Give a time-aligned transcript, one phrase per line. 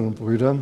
[0.00, 0.58] und Brüder,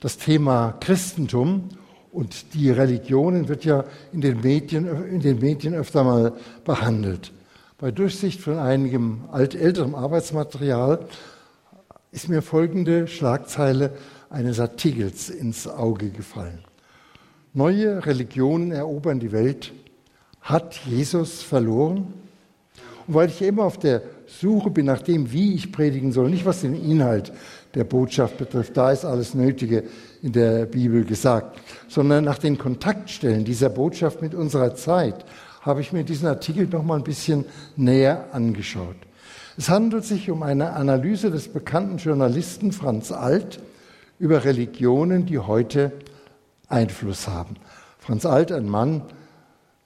[0.00, 1.68] das Thema Christentum
[2.12, 6.32] und die Religionen wird ja in den Medien, in den Medien öfter mal
[6.64, 7.32] behandelt.
[7.78, 11.06] Bei Durchsicht von einigem alt älterem Arbeitsmaterial
[12.12, 13.94] ist mir folgende Schlagzeile
[14.30, 16.60] eines Artikels ins Auge gefallen.
[17.52, 19.72] Neue Religionen erobern die Welt.
[20.40, 22.12] Hat Jesus verloren?
[23.06, 26.46] Und weil ich immer auf der Suche bin nach dem, wie ich predigen soll, nicht
[26.46, 27.32] was den Inhalt
[27.74, 29.84] der Botschaft betrifft, da ist alles Nötige
[30.22, 35.24] in der Bibel gesagt, sondern nach den Kontaktstellen dieser Botschaft mit unserer Zeit,
[35.62, 37.44] habe ich mir diesen Artikel noch mal ein bisschen
[37.76, 38.96] näher angeschaut.
[39.56, 43.60] Es handelt sich um eine Analyse des bekannten Journalisten Franz Alt
[44.18, 45.92] über Religionen, die heute
[46.68, 47.56] Einfluss haben.
[47.98, 49.02] Franz Alt, ein Mann,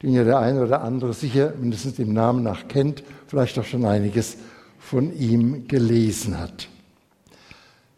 [0.02, 3.84] den ja der eine oder andere sicher mindestens dem Namen nach kennt, vielleicht auch schon
[3.84, 4.36] einiges
[4.78, 6.68] von ihm gelesen hat.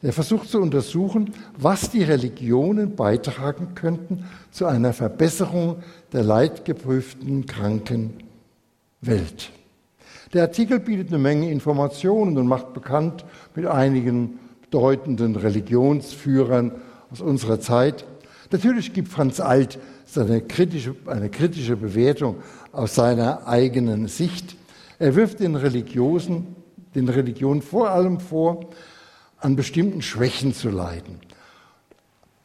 [0.02, 8.14] Er versucht zu untersuchen, was die Religionen beitragen könnten zu einer Verbesserung der leidgeprüften, kranken
[9.02, 9.50] Welt.
[10.32, 16.72] Der Artikel bietet eine Menge Informationen und macht bekannt mit einigen bedeutenden Religionsführern
[17.10, 18.06] aus unserer Zeit.
[18.50, 22.36] Natürlich gibt Franz Alt seine kritische, eine kritische Bewertung
[22.72, 24.56] aus seiner eigenen Sicht.
[24.98, 26.56] Er wirft den Religiosen,
[26.94, 28.70] den Religionen vor allem vor,
[29.40, 31.18] an bestimmten Schwächen zu leiden.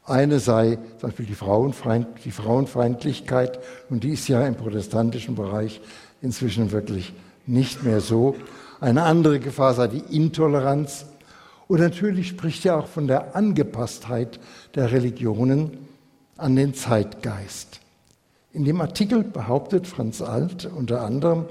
[0.06, 5.82] Eine sei zum Beispiel die, Frauenfeind, die Frauenfeindlichkeit, und die ist ja im protestantischen Bereich
[6.22, 7.14] inzwischen wirklich
[7.48, 8.36] nicht mehr so.
[8.80, 11.06] Eine andere Gefahr sei die Intoleranz.
[11.68, 14.40] Und natürlich spricht er auch von der Angepasstheit
[14.76, 15.78] der Religionen
[16.38, 17.80] an den Zeitgeist.
[18.54, 21.46] In dem Artikel behauptet Franz Alt unter anderem,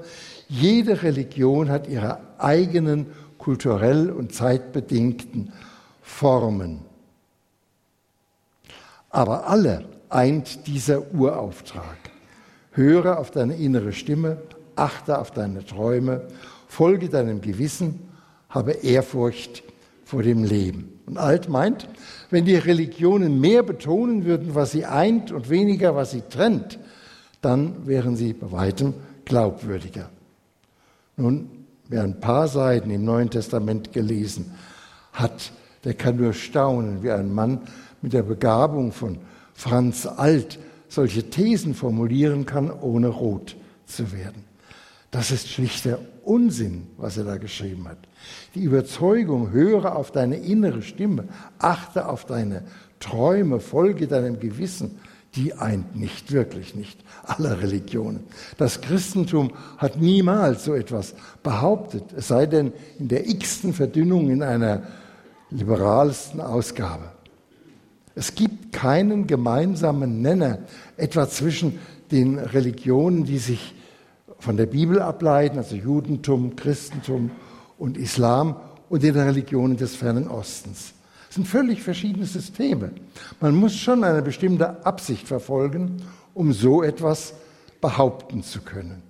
[0.47, 3.07] jede Religion hat ihre eigenen
[3.45, 5.53] kulturell und zeitbedingten
[6.01, 6.79] Formen.
[9.11, 11.97] Aber alle eint dieser Urauftrag.
[12.71, 14.37] Höre auf deine innere Stimme,
[14.75, 16.27] achte auf deine Träume,
[16.67, 17.99] folge deinem Gewissen,
[18.49, 19.61] habe Ehrfurcht
[20.05, 20.99] vor dem Leben.
[21.05, 21.87] Und Alt meint,
[22.31, 26.79] wenn die Religionen mehr betonen würden, was sie eint und weniger, was sie trennt,
[27.41, 30.09] dann wären sie bei weitem glaubwürdiger.
[31.15, 34.53] Nun, wer ein paar Seiten im Neuen Testament gelesen
[35.13, 35.51] hat,
[35.83, 37.61] der kann nur staunen, wie ein Mann
[38.01, 39.19] mit der Begabung von
[39.53, 40.59] Franz Alt
[40.89, 44.43] solche Thesen formulieren kann, ohne rot zu werden.
[45.11, 47.99] Das ist schlichter Unsinn, was er da geschrieben hat.
[48.55, 51.25] Die Überzeugung, höre auf deine innere Stimme,
[51.59, 52.63] achte auf deine
[52.99, 54.99] Träume, folge deinem Gewissen,
[55.35, 58.23] die eint nicht, wirklich nicht, alle Religionen.
[58.57, 64.43] Das Christentum hat niemals so etwas behauptet, es sei denn in der x-ten Verdünnung in
[64.43, 64.83] einer
[65.49, 67.11] liberalsten Ausgabe.
[68.15, 70.59] Es gibt keinen gemeinsamen Nenner,
[70.95, 71.79] etwa zwischen
[72.11, 73.75] den Religionen, die sich
[74.39, 77.31] von der Bibel ableiten, also Judentum, Christentum
[77.77, 78.55] und Islam
[78.89, 80.94] und den Religionen des fernen Ostens.
[81.35, 82.91] Das sind völlig verschiedene Systeme.
[83.41, 86.01] Man muss schon eine bestimmte Absicht verfolgen,
[86.33, 87.33] um so etwas
[87.81, 89.03] behaupten zu können.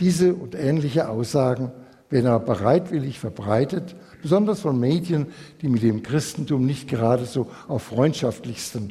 [0.00, 1.70] Diese und ähnliche Aussagen
[2.08, 5.28] werden aber bereitwillig verbreitet, besonders von Medien,
[5.62, 8.90] die mit dem Christentum nicht gerade so auf freundschaftlichstem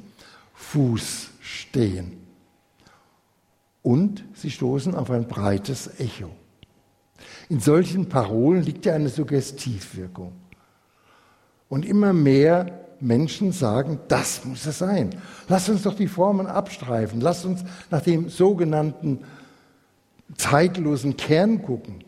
[0.53, 2.25] Fuß stehen.
[3.81, 6.29] Und sie stoßen auf ein breites Echo.
[7.49, 10.31] In solchen Parolen liegt ja eine Suggestivwirkung.
[11.69, 15.11] Und immer mehr Menschen sagen, das muss es sein.
[15.47, 17.21] Lass uns doch die Formen abstreifen.
[17.21, 19.19] Lass uns nach dem sogenannten
[20.35, 22.03] zeitlosen Kern gucken.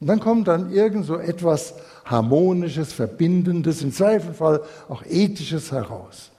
[0.00, 6.30] Und dann kommt dann irgend so etwas Harmonisches, Verbindendes, im Zweifelfall auch Ethisches heraus.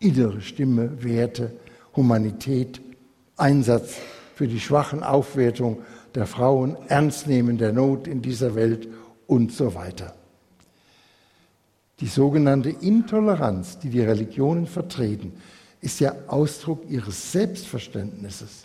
[0.00, 1.52] Innere Stimme, Werte,
[1.94, 2.80] Humanität,
[3.36, 3.94] Einsatz
[4.34, 5.78] für die Schwachen, Aufwertung
[6.14, 8.88] der Frauen, Ernstnehmen der Not in dieser Welt
[9.28, 10.14] und so weiter.
[12.02, 15.34] Die sogenannte Intoleranz, die die Religionen vertreten,
[15.80, 18.64] ist ja Ausdruck ihres Selbstverständnisses.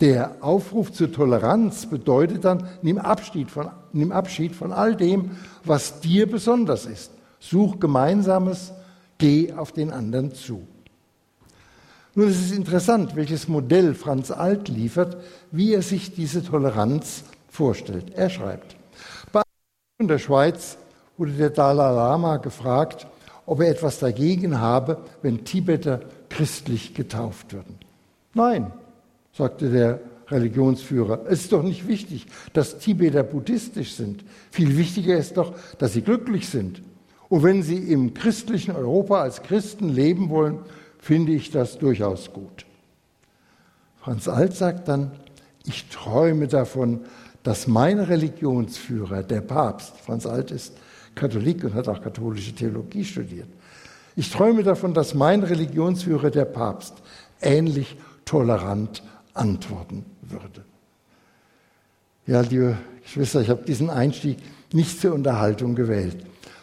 [0.00, 5.32] Der Aufruf zur Toleranz bedeutet dann, nimm Abschied, von, nimm Abschied von all dem,
[5.64, 7.10] was dir besonders ist.
[7.40, 8.72] Such Gemeinsames,
[9.18, 10.64] geh auf den anderen zu.
[12.14, 15.16] Nun ist es interessant, welches Modell Franz Alt liefert,
[15.50, 18.12] wie er sich diese Toleranz vorstellt.
[18.14, 18.76] Er schreibt,
[19.32, 19.42] bei
[20.00, 20.78] der Schweiz
[21.16, 23.06] wurde der Dalai Lama gefragt,
[23.46, 27.76] ob er etwas dagegen habe, wenn Tibeter christlich getauft würden.
[28.34, 28.72] Nein,
[29.32, 34.24] sagte der Religionsführer, es ist doch nicht wichtig, dass Tibeter buddhistisch sind.
[34.50, 36.82] Viel wichtiger ist doch, dass sie glücklich sind.
[37.28, 40.58] Und wenn Sie im christlichen Europa als Christen leben wollen,
[40.98, 42.66] finde ich das durchaus gut.
[44.02, 45.12] Franz Alt sagt dann,
[45.64, 47.00] ich träume davon,
[47.42, 50.74] dass mein Religionsführer, der Papst, Franz Alt ist
[51.14, 53.48] Katholik und hat auch katholische Theologie studiert,
[54.14, 56.94] ich träume davon, dass mein Religionsführer, der Papst,
[57.40, 59.02] ähnlich tolerant
[59.34, 60.64] antworten würde.
[62.26, 64.36] Ja, liebe Geschwister, ich habe diesen Einstieg
[64.72, 66.16] nicht zur Unterhaltung gewählt,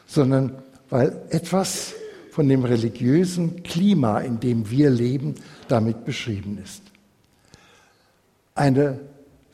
[0.06, 1.94] sondern weil etwas
[2.32, 5.36] von dem religiösen Klima, in dem wir leben,
[5.68, 6.84] damit beschrieben ist.
[8.56, 9.00] Eine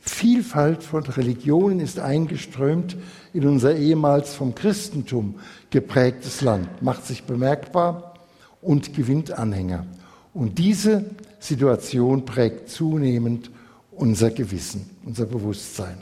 [0.08, 2.96] Vielfalt von Religionen ist eingeströmt
[3.32, 5.34] in unser ehemals vom Christentum
[5.70, 8.14] geprägtes Land, macht sich bemerkbar
[8.62, 9.84] und gewinnt Anhänger.
[10.32, 11.04] Und diese
[11.40, 13.50] Situation prägt zunehmend
[13.90, 15.98] unser Gewissen, unser Bewusstsein.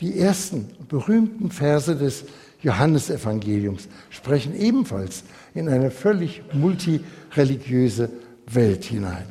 [0.00, 2.24] Die ersten berühmten Verse des
[2.62, 5.24] Johannesevangeliums sprechen ebenfalls
[5.54, 8.10] in eine völlig multireligiöse
[8.46, 9.26] Welt hinein.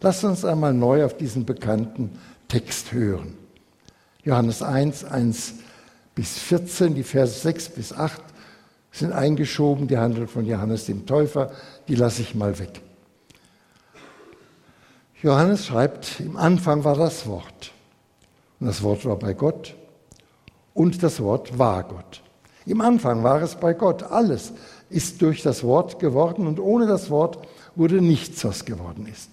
[0.00, 2.10] Lasst uns einmal neu auf diesen bekannten
[2.48, 3.36] Text hören.
[4.24, 5.54] Johannes 1, 1
[6.14, 8.20] bis 14, die Verse 6 bis 8
[8.90, 11.52] sind eingeschoben, die handeln von Johannes dem Täufer,
[11.86, 12.80] die lasse ich mal weg.
[15.22, 17.72] Johannes schreibt, im Anfang war das Wort.
[18.60, 19.74] Und das Wort war bei Gott
[20.74, 22.22] und das Wort war Gott.
[22.66, 24.02] Im Anfang war es bei Gott.
[24.02, 24.52] Alles
[24.90, 27.46] ist durch das Wort geworden und ohne das Wort
[27.76, 29.30] wurde nichts, was geworden ist.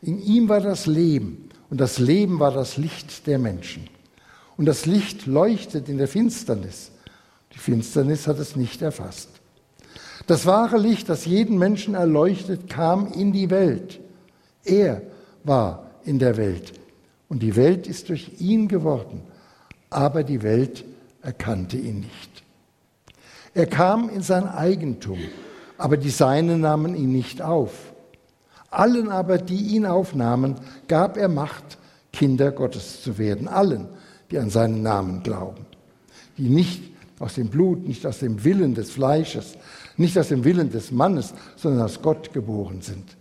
[0.00, 3.88] In ihm war das Leben und das Leben war das Licht der Menschen.
[4.58, 6.90] Und das Licht leuchtet in der Finsternis.
[7.54, 9.30] Die Finsternis hat es nicht erfasst.
[10.26, 14.00] Das wahre Licht, das jeden Menschen erleuchtet, kam in die Welt.
[14.66, 15.00] Er
[15.44, 16.74] war in der Welt.
[17.30, 19.22] Und die Welt ist durch ihn geworden.
[19.88, 20.84] Aber die Welt
[21.22, 22.44] erkannte ihn nicht.
[23.54, 25.20] Er kam in sein Eigentum,
[25.78, 27.91] aber die Seinen nahmen ihn nicht auf.
[28.72, 30.56] Allen aber, die ihn aufnahmen,
[30.88, 31.78] gab er Macht,
[32.12, 33.48] Kinder Gottes zu werden.
[33.48, 33.88] Allen,
[34.30, 35.66] die an seinen Namen glauben.
[36.38, 36.82] Die nicht
[37.18, 39.56] aus dem Blut, nicht aus dem Willen des Fleisches,
[39.96, 43.16] nicht aus dem Willen des Mannes, sondern aus Gott geboren sind.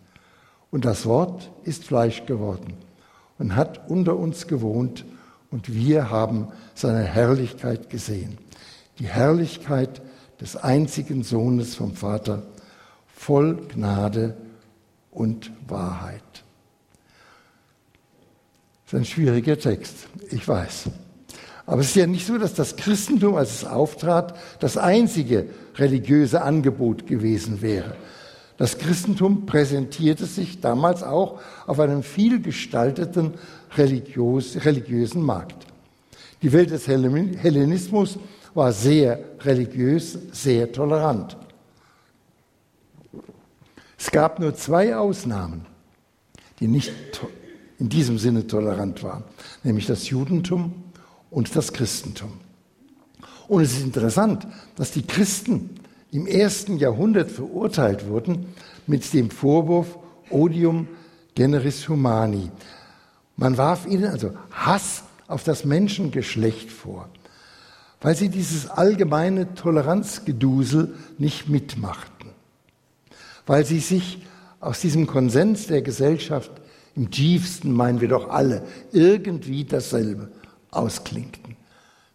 [0.71, 2.73] Und das Wort ist Fleisch geworden
[3.37, 5.05] und hat unter uns gewohnt
[5.51, 8.37] und wir haben seine Herrlichkeit gesehen.
[8.99, 10.01] Die Herrlichkeit
[10.39, 12.43] des einzigen Sohnes vom Vater,
[13.13, 14.35] voll Gnade
[15.11, 16.23] und Wahrheit.
[18.85, 20.89] Das ist ein schwieriger Text, ich weiß.
[21.65, 26.41] Aber es ist ja nicht so, dass das Christentum, als es auftrat, das einzige religiöse
[26.41, 27.95] Angebot gewesen wäre.
[28.57, 33.35] Das Christentum präsentierte sich damals auch auf einem vielgestalteten
[33.77, 35.65] religiös, religiösen Markt.
[36.41, 38.19] Die Welt des Hellenismus
[38.53, 41.37] war sehr religiös, sehr tolerant.
[44.03, 45.67] Es gab nur zwei Ausnahmen,
[46.59, 46.91] die nicht
[47.77, 49.23] in diesem Sinne tolerant waren,
[49.63, 50.73] nämlich das Judentum
[51.29, 52.31] und das Christentum.
[53.47, 55.69] Und es ist interessant, dass die Christen
[56.11, 58.47] im ersten Jahrhundert verurteilt wurden
[58.87, 59.99] mit dem Vorwurf
[60.31, 60.87] Odium
[61.35, 62.49] generis humani.
[63.37, 67.07] Man warf ihnen also Hass auf das Menschengeschlecht vor,
[68.01, 72.20] weil sie dieses allgemeine Toleranzgedusel nicht mitmachten
[73.45, 74.19] weil sie sich
[74.59, 76.51] aus diesem Konsens der Gesellschaft
[76.95, 80.29] im tiefsten, meinen wir doch alle, irgendwie dasselbe
[80.71, 81.55] ausklingten.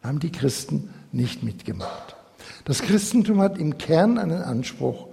[0.03, 2.17] Da haben die Christen nicht mitgemacht.
[2.65, 5.09] Das Christentum hat im Kern einen Anspruch,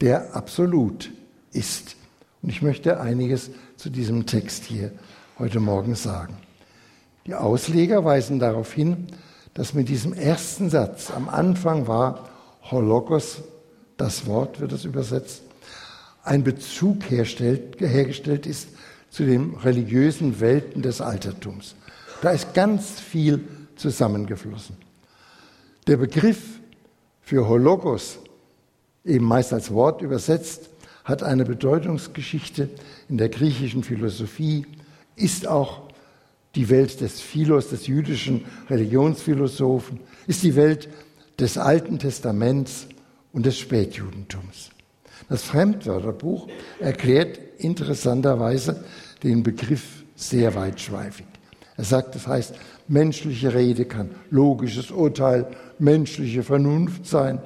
[0.00, 1.10] der absolut
[1.52, 1.96] ist.
[2.42, 4.92] Und ich möchte einiges zu diesem Text hier
[5.38, 6.36] heute Morgen sagen.
[7.26, 9.06] Die Ausleger weisen darauf hin,
[9.54, 12.28] dass mit diesem ersten Satz am Anfang war
[12.70, 13.42] Holokos,
[13.96, 15.42] das Wort wird es übersetzt,
[16.22, 18.68] ein Bezug hergestellt ist
[19.10, 21.76] zu den religiösen Welten des Altertums.
[22.22, 23.40] Da ist ganz viel
[23.76, 24.76] zusammengeflossen.
[25.86, 26.40] Der Begriff
[27.20, 28.18] für Hologos,
[29.04, 30.70] eben meist als Wort übersetzt,
[31.04, 32.70] hat eine Bedeutungsgeschichte
[33.08, 34.66] in der griechischen Philosophie,
[35.16, 35.82] ist auch
[36.54, 40.88] die Welt des Philos, des jüdischen Religionsphilosophen, ist die Welt
[41.38, 42.86] des Alten Testaments
[43.34, 44.70] und des Spätjudentums.
[45.28, 46.48] Das Fremdwörterbuch
[46.80, 48.84] erklärt interessanterweise
[49.22, 51.26] den Begriff sehr weitschweifig.
[51.76, 52.54] Er sagt, das heißt,
[52.88, 55.48] menschliche Rede kann logisches Urteil,
[55.78, 57.40] menschliche Vernunft sein,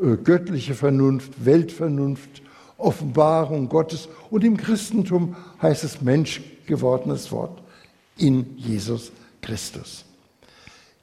[0.00, 2.42] äh, göttliche Vernunft, Weltvernunft,
[2.78, 7.60] Offenbarung Gottes und im Christentum heißt es menschgewordenes Wort
[8.16, 9.10] in Jesus
[9.42, 10.04] Christus.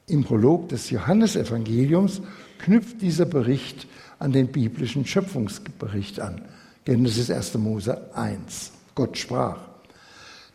[0.10, 2.22] Im Prolog des Johannesevangeliums
[2.60, 3.88] knüpft dieser Bericht
[4.20, 6.44] an den biblischen Schöpfungsbericht an.
[6.86, 7.56] Genesis 1.
[7.56, 8.72] Mose 1.
[8.96, 9.58] Gott sprach.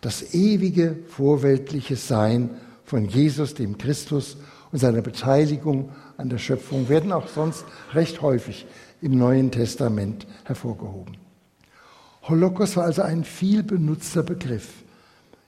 [0.01, 2.49] Das ewige vorweltliche Sein
[2.87, 4.39] von Jesus, dem Christus
[4.73, 8.65] und seiner Beteiligung an der Schöpfung werden auch sonst recht häufig
[9.03, 11.19] im Neuen Testament hervorgehoben.
[12.23, 14.73] Holocaust war also ein viel benutzter Begriff.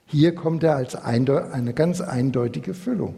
[0.05, 3.15] Hier kommt er als eine ganz eindeutige Füllung.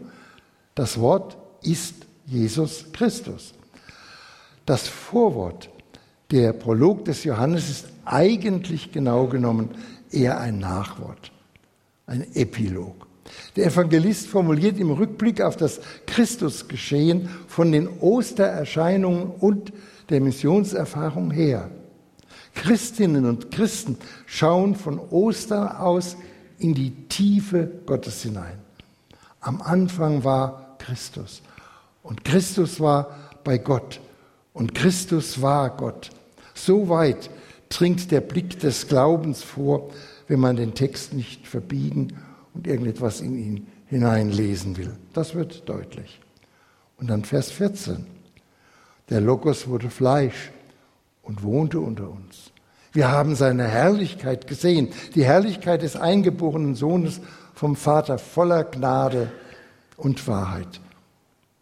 [0.78, 3.52] Das Wort ist Jesus Christus.
[4.64, 5.70] Das Vorwort,
[6.30, 9.70] der Prolog des Johannes ist eigentlich genau genommen
[10.12, 11.32] eher ein Nachwort,
[12.06, 13.08] ein Epilog.
[13.56, 19.72] Der Evangelist formuliert im Rückblick auf das Christusgeschehen von den Ostererscheinungen und
[20.10, 21.72] der Missionserfahrung her.
[22.54, 26.16] Christinnen und Christen schauen von Ostern aus
[26.60, 28.60] in die Tiefe Gottes hinein.
[29.40, 31.42] Am Anfang war Christus
[32.02, 33.14] und Christus war
[33.44, 34.00] bei Gott
[34.54, 36.08] und Christus war Gott.
[36.54, 37.28] So weit
[37.68, 39.90] dringt der Blick des Glaubens vor,
[40.28, 42.16] wenn man den Text nicht verbiegen
[42.54, 44.96] und irgendetwas in ihn hineinlesen will.
[45.12, 46.20] Das wird deutlich.
[46.96, 48.06] Und dann Vers 14.
[49.10, 50.52] Der Logos wurde Fleisch
[51.22, 52.50] und wohnte unter uns.
[52.92, 57.20] Wir haben seine Herrlichkeit gesehen, die Herrlichkeit des eingeborenen Sohnes
[57.52, 59.30] vom Vater voller Gnade
[59.98, 60.80] und Wahrheit.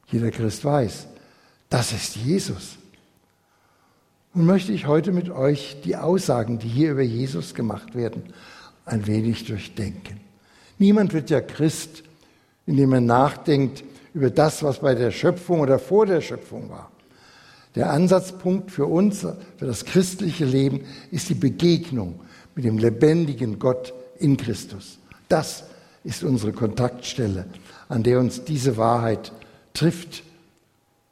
[0.07, 1.09] Jeder Christ weiß,
[1.69, 2.77] das ist Jesus.
[4.35, 8.23] Nun möchte ich heute mit euch die Aussagen, die hier über Jesus gemacht werden,
[8.85, 10.21] ein wenig durchdenken.
[10.79, 12.05] Niemand wird ja Christ,
[12.67, 13.83] indem er nachdenkt
[14.15, 16.91] über das, was bei der Schöpfung oder vor der Schöpfung war.
[17.75, 22.21] Der Ansatzpunkt für uns, für das christliche Leben, ist die Begegnung
[22.55, 24.99] mit dem lebendigen Gott in Christus.
[25.29, 25.65] Das
[26.05, 27.47] ist unsere Kontaktstelle,
[27.89, 29.33] an der uns diese Wahrheit
[29.75, 30.23] trifft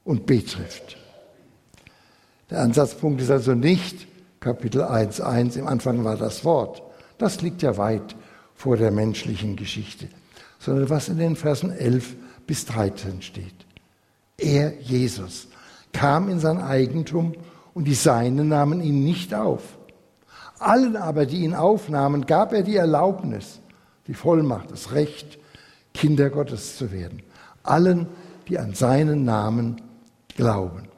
[0.05, 0.97] und betrifft.
[2.51, 4.07] Der Ansatzpunkt ist also nicht
[4.41, 6.83] Kapitel 1.1, im Anfang war das Wort.
[7.17, 8.15] Das liegt ja weit
[8.55, 10.09] vor der menschlichen Geschichte,
[10.59, 12.15] sondern was in den Versen 11
[12.47, 13.55] bis 13 steht.
[14.37, 15.49] Er, Jesus,
[15.93, 17.35] kam in sein Eigentum
[17.73, 19.63] und die Seinen nahmen ihn nicht auf.
[20.59, 23.61] Allen aber, die ihn aufnahmen, gab er die Erlaubnis,
[24.07, 25.39] die Vollmacht, das Recht,
[25.95, 27.23] Kinder Gottes zu werden.
[27.63, 28.07] Allen,
[28.49, 29.81] die an seinen Namen
[30.37, 30.89] glauben.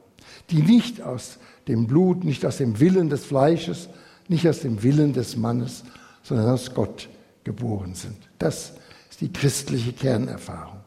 [0.51, 1.39] Die nicht aus
[1.69, 3.89] dem Blut, nicht aus dem Willen des Fleisches,
[4.29, 5.85] nicht aus dem Willen des Mannes,
[6.23, 7.09] sondern aus Gott
[7.45, 8.17] geboren sind.
[8.39, 8.73] Das
[9.11, 10.81] ist die christliche Kernerfahrung.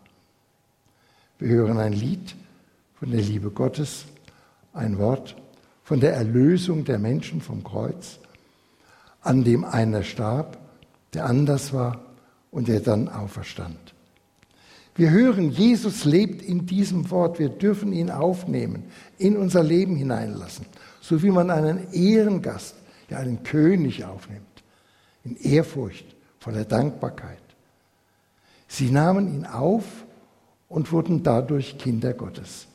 [1.37, 2.35] Wir hören ein Lied
[2.95, 4.05] von der Liebe Gottes,
[4.73, 5.35] ein Wort
[5.83, 8.19] von der Erlösung der Menschen vom Kreuz,
[9.21, 10.57] an dem einer starb,
[11.13, 12.01] der anders war
[12.51, 13.88] und der dann auferstand.
[14.99, 17.39] Wir hören, Jesus lebt in diesem Wort.
[17.39, 18.83] Wir dürfen ihn aufnehmen,
[19.17, 20.65] in unser Leben hineinlassen.
[20.99, 22.75] So wie man einen Ehrengast,
[23.09, 24.41] ja einen König aufnimmt,
[25.23, 26.03] in Ehrfurcht
[26.39, 27.39] voller Dankbarkeit.
[28.67, 29.85] Sie nahmen ihn auf
[30.67, 32.67] und wurden dadurch Kinder Gottes.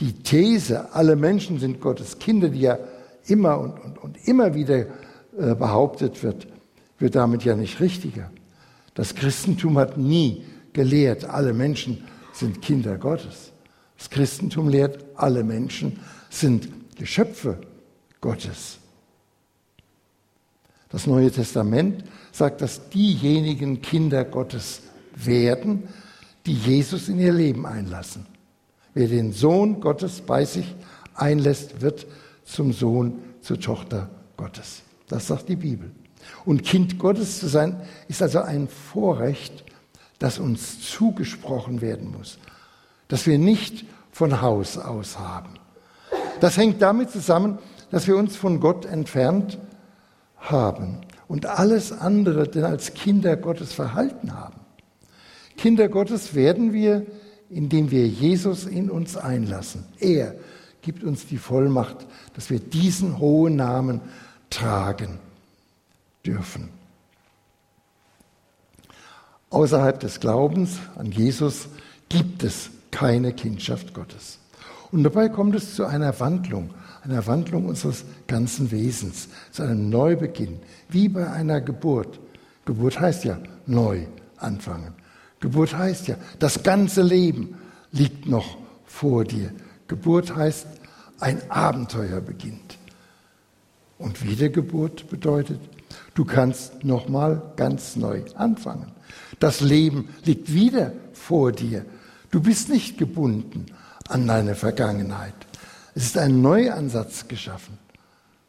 [0.00, 2.80] Die These, alle Menschen sind Gottes Kinder, die ja
[3.26, 4.78] immer und, und, und immer wieder
[5.38, 6.48] äh, behauptet wird,
[6.98, 8.28] wird damit ja nicht richtiger.
[8.94, 10.42] Das Christentum hat nie
[10.72, 13.52] gelehrt, alle Menschen sind Kinder Gottes.
[13.96, 15.98] Das Christentum lehrt, alle Menschen
[16.30, 17.60] sind Geschöpfe
[18.20, 18.78] Gottes.
[20.90, 24.82] Das Neue Testament sagt, dass diejenigen Kinder Gottes
[25.14, 25.88] werden,
[26.46, 28.26] die Jesus in ihr Leben einlassen.
[28.94, 30.74] Wer den Sohn Gottes bei sich
[31.14, 32.06] einlässt, wird
[32.44, 34.82] zum Sohn, zur Tochter Gottes.
[35.08, 35.90] Das sagt die Bibel.
[36.44, 39.64] Und Kind Gottes zu sein, ist also ein Vorrecht,
[40.18, 42.38] das uns zugesprochen werden muss,
[43.08, 45.54] das wir nicht von Haus aus haben.
[46.40, 47.58] Das hängt damit zusammen,
[47.90, 49.58] dass wir uns von Gott entfernt
[50.36, 54.60] haben und alles andere denn als Kinder Gottes verhalten haben.
[55.56, 57.06] Kinder Gottes werden wir,
[57.50, 59.84] indem wir Jesus in uns einlassen.
[59.98, 60.34] Er
[60.82, 64.00] gibt uns die Vollmacht, dass wir diesen hohen Namen
[64.50, 65.18] tragen
[66.24, 66.68] dürfen.
[69.50, 71.68] Außerhalb des Glaubens an Jesus
[72.08, 74.38] gibt es keine Kindschaft Gottes.
[74.90, 76.70] Und dabei kommt es zu einer Wandlung,
[77.04, 82.18] einer Wandlung unseres ganzen Wesens, zu einem Neubeginn, wie bei einer Geburt.
[82.64, 84.94] Geburt heißt ja neu anfangen.
[85.40, 87.56] Geburt heißt ja, das ganze Leben
[87.92, 89.52] liegt noch vor dir.
[89.86, 90.66] Geburt heißt,
[91.20, 92.78] ein Abenteuer beginnt.
[93.98, 95.60] Und Wiedergeburt bedeutet,
[96.14, 98.92] du kannst nochmal ganz neu anfangen.
[99.38, 101.84] Das Leben liegt wieder vor dir.
[102.30, 103.66] Du bist nicht gebunden
[104.08, 105.34] an deine Vergangenheit.
[105.94, 107.78] Es ist ein Neuansatz geschaffen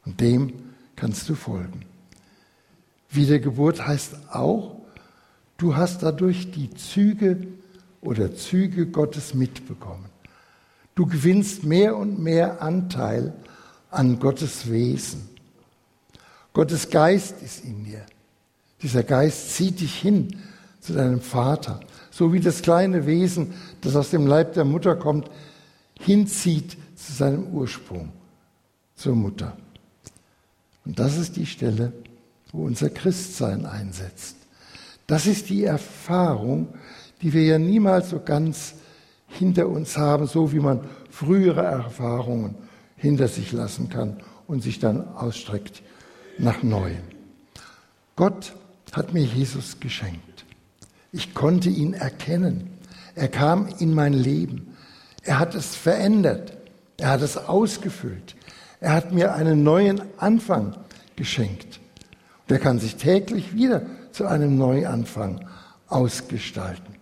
[0.05, 0.53] und dem
[0.95, 1.85] kannst du folgen.
[3.09, 4.81] Wiedergeburt heißt auch,
[5.57, 7.47] du hast dadurch die Züge
[8.01, 10.05] oder Züge Gottes mitbekommen.
[10.95, 13.33] Du gewinnst mehr und mehr Anteil
[13.89, 15.29] an Gottes Wesen.
[16.53, 18.05] Gottes Geist ist in dir.
[18.81, 20.41] Dieser Geist zieht dich hin
[20.89, 21.79] zu deinem Vater.
[22.09, 25.29] So wie das kleine Wesen, das aus dem Leib der Mutter kommt,
[25.99, 28.11] hinzieht zu seinem Ursprung,
[28.95, 29.55] zur Mutter.
[30.85, 31.93] Und das ist die Stelle,
[32.51, 34.35] wo unser Christsein einsetzt.
[35.05, 36.69] Das ist die Erfahrung,
[37.21, 38.73] die wir ja niemals so ganz
[39.27, 40.81] hinter uns haben, so wie man
[41.11, 42.55] frühere Erfahrungen
[42.95, 44.17] hinter sich lassen kann
[44.47, 45.83] und sich dann ausstreckt
[46.39, 47.03] nach Neuem.
[48.15, 48.55] Gott
[48.91, 50.28] hat mir Jesus geschenkt.
[51.11, 52.69] Ich konnte ihn erkennen.
[53.15, 54.75] Er kam in mein Leben.
[55.23, 56.57] Er hat es verändert.
[56.97, 58.35] Er hat es ausgefüllt.
[58.79, 60.75] Er hat mir einen neuen Anfang
[61.15, 61.79] geschenkt.
[62.47, 65.45] Und er kann sich täglich wieder zu einem Neuanfang
[65.87, 66.95] ausgestalten.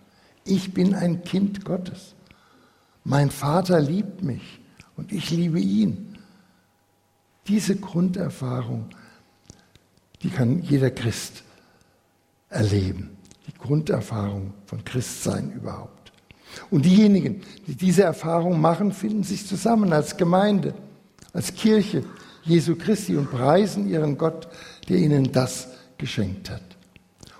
[0.44, 2.14] Ich bin ein Kind Gottes.
[3.04, 4.60] Mein Vater liebt mich
[4.96, 6.18] und ich liebe ihn.
[7.46, 8.86] Diese Grunderfahrung,
[10.22, 11.42] die kann jeder Christ
[12.50, 13.17] erleben.
[13.48, 16.12] Die Grunderfahrung von Christsein überhaupt.
[16.70, 20.74] Und diejenigen, die diese Erfahrung machen, finden sich zusammen als Gemeinde,
[21.32, 22.04] als Kirche
[22.44, 24.48] Jesu Christi und preisen ihren Gott,
[24.88, 26.62] der ihnen das geschenkt hat.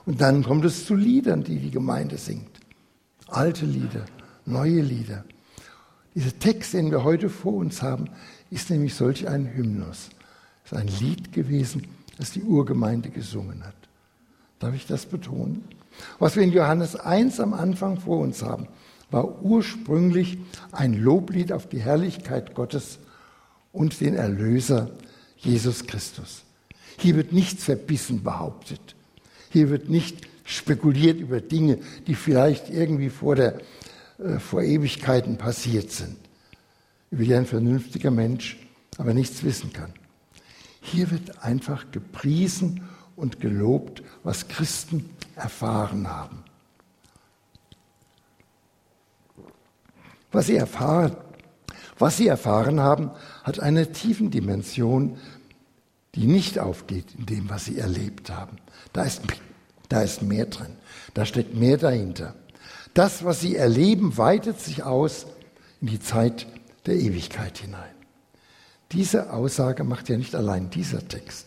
[0.04, 2.50] Und dann kommt es zu Liedern, die die Gemeinde singt.
[3.26, 4.04] Alte Lieder,
[4.46, 5.24] neue Lieder.
[6.14, 8.08] Dieser Text, den wir heute vor uns haben,
[8.50, 10.08] ist nämlich solch ein Hymnus.
[10.64, 11.86] Es ist ein Lied gewesen,
[12.16, 13.74] das die Urgemeinde gesungen hat.
[14.58, 15.64] Darf ich das betonen?
[16.18, 18.68] Was wir in Johannes 1 am Anfang vor uns haben,
[19.10, 20.38] war ursprünglich
[20.72, 22.98] ein Loblied auf die Herrlichkeit Gottes
[23.72, 24.90] und den Erlöser
[25.36, 26.42] Jesus Christus.
[26.98, 28.80] Hier wird nichts verbissen behauptet.
[29.50, 33.60] Hier wird nicht spekuliert über Dinge, die vielleicht irgendwie vor, der,
[34.18, 36.16] äh, vor Ewigkeiten passiert sind,
[37.10, 38.58] über die ein vernünftiger Mensch
[38.98, 39.92] aber nichts wissen kann.
[40.80, 42.82] Hier wird einfach gepriesen
[43.18, 46.44] und gelobt, was Christen erfahren haben.
[50.30, 51.16] Was sie erfahren,
[51.98, 53.10] was sie erfahren haben,
[53.42, 55.18] hat eine tiefen Dimension,
[56.14, 58.58] die nicht aufgeht in dem, was sie erlebt haben.
[58.92, 59.22] Da ist,
[59.88, 60.76] da ist mehr drin.
[61.14, 62.34] Da steckt mehr dahinter.
[62.94, 65.26] Das, was sie erleben, weitet sich aus
[65.80, 66.46] in die Zeit
[66.86, 67.94] der Ewigkeit hinein.
[68.92, 71.46] Diese Aussage macht ja nicht allein dieser Text.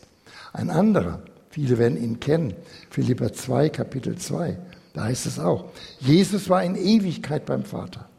[0.53, 1.21] Ein anderer,
[1.51, 2.53] viele werden ihn kennen,
[2.89, 4.57] Philippa 2, Kapitel 2,
[4.93, 5.65] da heißt es auch,
[5.99, 8.09] Jesus war in Ewigkeit beim Vater.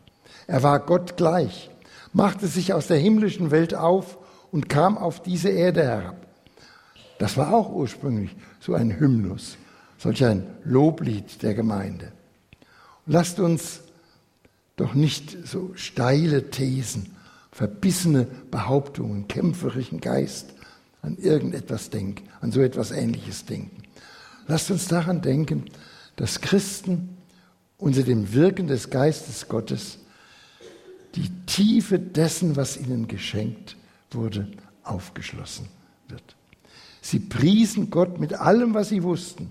[0.47, 1.71] Er war Gott gleich,
[2.13, 4.19] machte sich aus der himmlischen Welt auf
[4.51, 6.27] und kam auf diese Erde herab.
[7.19, 9.57] Das war auch ursprünglich so ein Hymnus,
[9.99, 12.13] solch ein Loblied der Gemeinde.
[13.07, 13.81] Lasst uns
[14.77, 17.17] doch nicht so steile Thesen
[17.53, 20.55] verbissene Behauptungen, kämpferischen Geist
[21.03, 23.83] an irgendetwas denken, an so etwas Ähnliches denken.
[24.47, 25.67] Lasst uns daran denken,
[26.17, 27.17] dass Christen
[27.77, 29.99] unter dem Wirken des Geistes Gottes
[31.15, 33.77] die Tiefe dessen, was ihnen geschenkt
[34.11, 34.49] wurde,
[34.85, 35.67] aufgeschlossen
[36.09, 36.37] wird.
[37.01, 39.51] Sie priesen Gott mit allem, was sie wussten,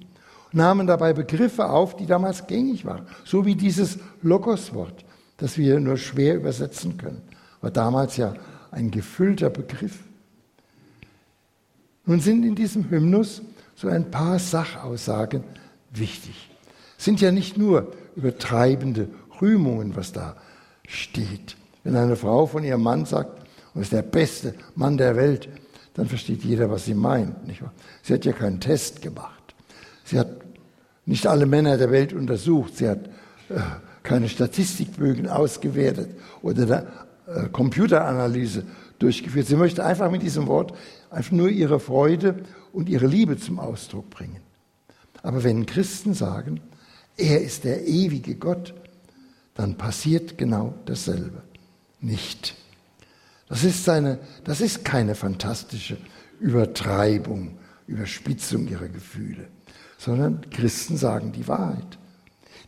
[0.53, 5.05] nahmen dabei Begriffe auf, die damals gängig waren, so wie dieses Logos-Wort,
[5.37, 7.21] das wir nur schwer übersetzen können
[7.61, 8.33] war damals ja
[8.71, 9.99] ein gefüllter Begriff.
[12.05, 13.41] Nun sind in diesem Hymnus
[13.75, 15.43] so ein paar Sachaussagen
[15.91, 16.49] wichtig.
[16.97, 19.07] Es sind ja nicht nur übertreibende
[19.41, 20.35] Rühmungen, was da
[20.87, 21.55] steht.
[21.83, 23.41] Wenn eine Frau von ihrem Mann sagt,
[23.73, 25.49] er ist der beste Mann der Welt,
[25.93, 27.47] dann versteht jeder, was sie meint.
[27.47, 27.73] Nicht wahr?
[28.03, 29.55] Sie hat ja keinen Test gemacht.
[30.03, 30.29] Sie hat
[31.05, 32.77] nicht alle Männer der Welt untersucht.
[32.77, 33.07] Sie hat
[33.49, 33.59] äh,
[34.03, 36.09] keine Statistikbögen ausgewertet
[36.41, 36.87] oder
[37.27, 38.63] äh, Computeranalyse
[38.99, 39.47] durchgeführt.
[39.47, 40.73] Sie möchte einfach mit diesem Wort
[41.12, 42.43] einfach nur ihre Freude
[42.74, 44.41] und ihre Liebe zum Ausdruck bringen.
[45.21, 46.62] Aber wenn Christen sagen,
[47.17, 48.74] er ist der ewige Gott,
[49.54, 51.43] dann passiert genau dasselbe.
[52.00, 52.56] Nicht.
[53.47, 55.97] Das ist, seine, das ist keine fantastische
[56.39, 59.47] Übertreibung, Überspitzung ihrer Gefühle,
[59.97, 62.00] sondern Christen sagen die Wahrheit.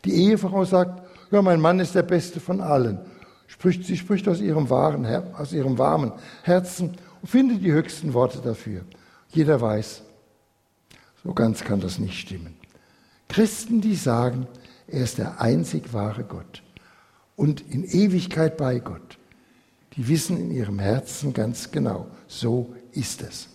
[0.06, 1.02] Die Ehefrau sagt,
[1.32, 3.00] ja, mein Mann ist der Beste von allen
[3.72, 6.12] sie spricht aus ihrem, wahren, aus ihrem warmen
[6.44, 6.92] Herzen
[7.24, 8.82] und findet die höchsten Worte dafür.
[9.30, 10.04] Jeder weiß,
[11.24, 12.56] so ganz kann das nicht stimmen.
[13.30, 14.46] Christen, die sagen,
[14.88, 16.62] er ist der einzig wahre Gott
[17.38, 19.18] und in Ewigkeit bei Gott,
[19.96, 23.48] die wissen in ihrem Herzen ganz genau, so ist es.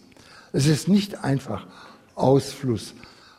[0.52, 1.66] Es ist nicht einfach
[2.14, 2.94] Ausfluss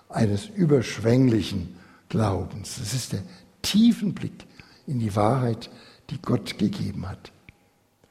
[0.10, 1.76] eines überschwänglichen
[2.08, 2.78] Glaubens.
[2.78, 3.24] Es ist der
[3.64, 4.46] tiefen Blick
[4.86, 5.72] in die Wahrheit,
[6.12, 7.32] die Gott gegeben hat.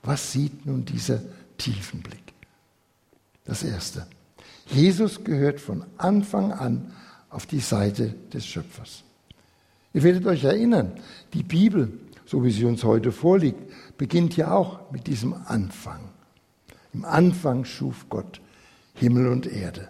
[0.02, 1.20] Was sieht nun dieser
[1.58, 2.32] tiefen Blick?
[3.44, 4.06] Das Erste.
[4.66, 6.92] Jesus gehört von Anfang an
[7.30, 9.04] auf die Seite des Schöpfers.
[9.92, 10.92] Ihr werdet euch erinnern,
[11.32, 11.92] die Bibel,
[12.26, 13.58] so wie sie uns heute vorliegt,
[13.96, 16.00] beginnt ja auch mit diesem Anfang.
[16.92, 18.40] Im Anfang schuf Gott
[18.94, 19.88] Himmel und Erde.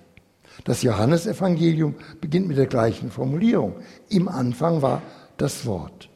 [0.65, 3.77] Das Johannesevangelium beginnt mit der gleichen Formulierung.
[4.09, 5.03] Im Anfang war
[5.37, 6.09] das Wort.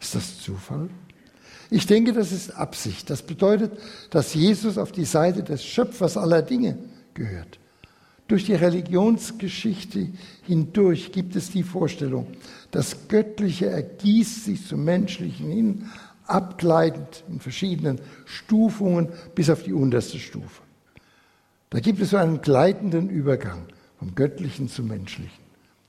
[0.00, 0.88] Ist das Zufall?
[1.70, 3.10] Ich denke, das ist Absicht.
[3.10, 3.72] Das bedeutet,
[4.10, 6.76] dass Jesus auf die Seite des Schöpfers aller Dinge
[7.14, 7.58] gehört.
[8.26, 10.08] Durch die Religionsgeschichte
[10.46, 12.28] hindurch gibt es die Vorstellung,
[12.70, 15.90] das Göttliche ergießt sich zum Menschlichen hin,
[16.26, 20.62] abgleitend in verschiedenen Stufungen bis auf die unterste Stufe.
[21.70, 23.66] Da gibt es so einen gleitenden Übergang
[23.98, 25.44] vom Göttlichen zum Menschlichen.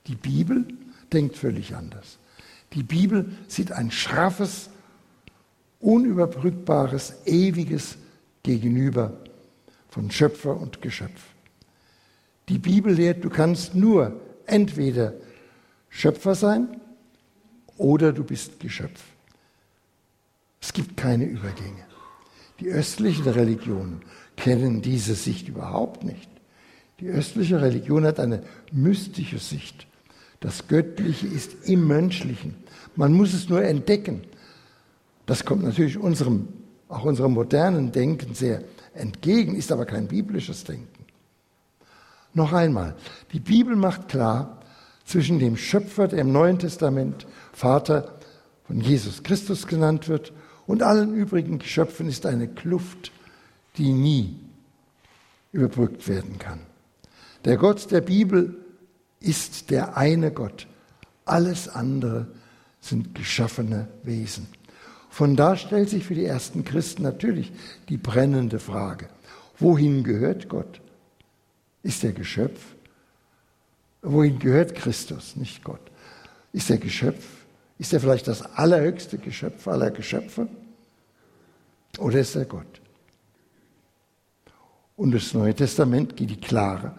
[0.08, 0.66] Die Bibel
[1.12, 2.18] denkt völlig anders.
[2.72, 4.70] Die Bibel sieht ein schraffes,
[5.82, 7.96] unüberbrückbares, ewiges
[8.42, 9.18] Gegenüber
[9.88, 11.20] von Schöpfer und Geschöpf.
[12.48, 15.12] Die Bibel lehrt, du kannst nur entweder
[15.90, 16.80] Schöpfer sein
[17.76, 19.02] oder du bist Geschöpf.
[20.60, 21.84] Es gibt keine Übergänge.
[22.60, 24.02] Die östlichen Religionen
[24.36, 26.30] kennen diese Sicht überhaupt nicht.
[27.00, 29.86] Die östliche Religion hat eine mystische Sicht.
[30.38, 32.54] Das Göttliche ist im Menschlichen.
[32.94, 34.22] Man muss es nur entdecken.
[35.32, 36.46] Das kommt natürlich unserem,
[36.90, 41.06] auch unserem modernen Denken sehr entgegen, ist aber kein biblisches Denken.
[42.34, 42.96] Noch einmal,
[43.32, 44.60] die Bibel macht klar,
[45.06, 48.18] zwischen dem Schöpfer, der im Neuen Testament Vater
[48.64, 50.34] von Jesus Christus genannt wird,
[50.66, 53.10] und allen übrigen Geschöpfen ist eine Kluft,
[53.78, 54.38] die nie
[55.50, 56.60] überbrückt werden kann.
[57.46, 58.54] Der Gott der Bibel
[59.18, 60.66] ist der eine Gott.
[61.24, 62.26] Alles andere
[62.82, 64.46] sind geschaffene Wesen.
[65.12, 67.52] Von da stellt sich für die ersten Christen natürlich
[67.90, 69.10] die brennende Frage,
[69.58, 70.80] wohin gehört Gott?
[71.82, 72.58] Ist er Geschöpf?
[74.00, 75.82] Wohin gehört Christus, nicht Gott?
[76.54, 77.22] Ist er Geschöpf?
[77.78, 80.48] Ist er vielleicht das allerhöchste Geschöpf aller Geschöpfe?
[81.98, 82.80] Oder ist er Gott?
[84.96, 86.94] Und das Neue Testament geht die klare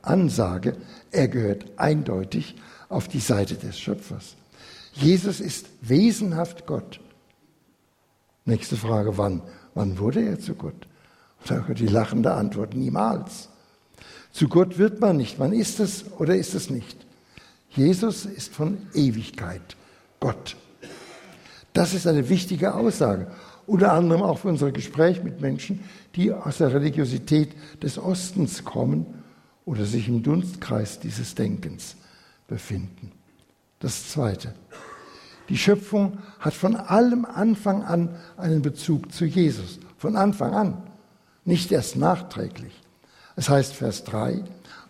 [0.00, 0.74] Ansage,
[1.10, 2.56] er gehört eindeutig
[2.88, 4.36] auf die Seite des Schöpfers.
[4.94, 7.00] Jesus ist wesenhaft Gott.
[8.48, 9.42] Nächste Frage, wann?
[9.74, 10.88] Wann wurde er zu Gott?
[11.76, 13.50] Die lachende Antwort, niemals.
[14.32, 15.38] Zu Gott wird man nicht.
[15.38, 16.96] Man ist es oder ist es nicht.
[17.68, 19.76] Jesus ist von Ewigkeit
[20.18, 20.56] Gott.
[21.74, 23.30] Das ist eine wichtige Aussage.
[23.66, 25.84] Unter anderem auch für unser Gespräch mit Menschen,
[26.14, 27.50] die aus der Religiosität
[27.82, 29.04] des Ostens kommen
[29.66, 31.96] oder sich im Dunstkreis dieses Denkens
[32.46, 33.12] befinden.
[33.78, 34.54] Das Zweite.
[35.48, 39.78] Die Schöpfung hat von allem Anfang an einen Bezug zu Jesus.
[39.96, 40.82] Von Anfang an.
[41.44, 42.72] Nicht erst nachträglich.
[43.36, 44.42] Es heißt Vers 3,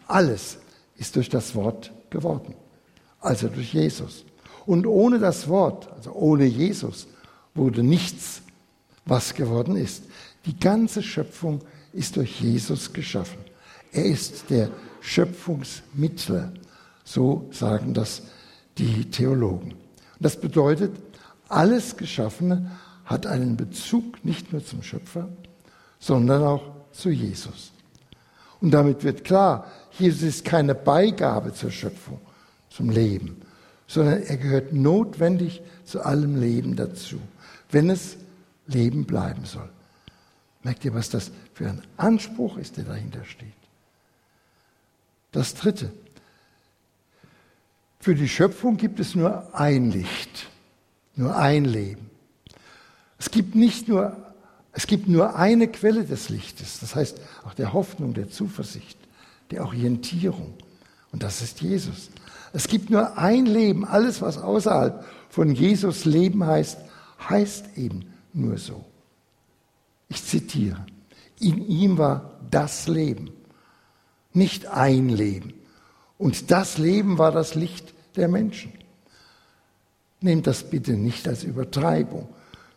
[0.07, 0.59] alles
[0.97, 2.55] ist durch das Wort geworden,
[3.21, 4.25] also durch Jesus.
[4.67, 7.07] Und ohne das Wort, also ohne Jesus,
[7.55, 8.43] wurde nichts,
[9.05, 10.05] was geworden ist.
[10.47, 11.61] Die ganze Schöpfung
[11.93, 13.39] ist durch Jesus geschaffen.
[13.93, 16.53] Er ist der Schöpfungsmittler,
[17.05, 18.23] so sagen das
[18.77, 19.75] die Theologen.
[20.21, 20.97] Das bedeutet,
[21.49, 22.71] alles Geschaffene
[23.05, 25.29] hat einen Bezug nicht nur zum Schöpfer,
[25.99, 27.73] sondern auch zu Jesus.
[28.61, 32.21] Und damit wird klar, Jesus ist keine Beigabe zur Schöpfung,
[32.71, 33.41] zum Leben,
[33.87, 37.19] sondern er gehört notwendig zu allem Leben dazu,
[37.71, 38.17] wenn es
[38.67, 39.69] Leben bleiben soll.
[40.63, 43.49] Merkt ihr, was das für ein Anspruch ist, der dahinter steht?
[45.33, 45.93] Das Dritte.
[48.01, 50.49] Für die Schöpfung gibt es nur ein Licht,
[51.17, 52.11] nur ein Leben.
[53.19, 54.17] Es gibt nicht nur
[54.79, 58.97] es gibt nur eine Quelle des Lichtes, das heißt auch der Hoffnung, der Zuversicht,
[59.51, 60.55] der Orientierung.
[61.11, 62.11] Und das ist Jesus.
[62.53, 63.85] Es gibt nur ein Leben.
[63.85, 66.79] Alles, was außerhalb von Jesus Leben heißt,
[67.29, 68.85] heißt eben nur so.
[70.09, 70.87] Ich zitiere.
[71.41, 73.31] In ihm war das Leben,
[74.33, 75.55] nicht ein Leben.
[76.19, 78.73] Und das Leben war das Licht der Menschen.
[80.21, 82.29] Nehmt das bitte nicht als Übertreibung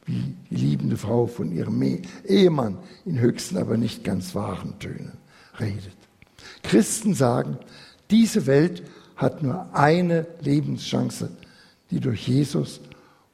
[0.05, 1.81] wie die liebende Frau von ihrem
[2.25, 5.17] Ehemann in höchsten, aber nicht ganz wahren Tönen
[5.59, 5.95] redet.
[6.63, 7.57] Christen sagen,
[8.09, 8.83] diese Welt
[9.15, 11.29] hat nur eine Lebenschance,
[11.91, 12.81] die durch Jesus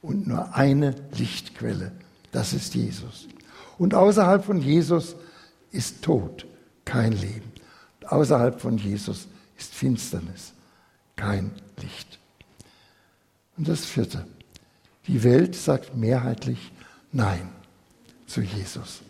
[0.02, 1.92] und nur eine Lichtquelle,
[2.32, 3.28] das ist Jesus.
[3.78, 5.16] Und außerhalb von Jesus
[5.70, 6.46] ist Tod,
[6.84, 7.52] kein Leben.
[8.06, 10.54] Außerhalb von Jesus ist Finsternis,
[11.16, 11.50] kein
[11.82, 12.18] Licht.
[13.56, 14.26] Und das vierte.
[15.06, 16.72] Die Welt sagt mehrheitlich
[17.12, 17.48] Nein
[18.26, 19.00] zu Jesus.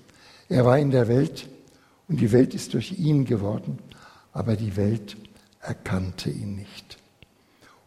[0.48, 1.48] Er war in der Welt
[2.08, 3.78] und die Welt ist durch ihn geworden,
[4.32, 5.16] aber die Welt
[5.60, 6.98] erkannte ihn nicht.